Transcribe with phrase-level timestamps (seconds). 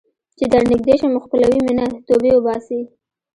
[0.37, 2.79] چې درنږدې شم ښکلوې مې نه، توبې وباسې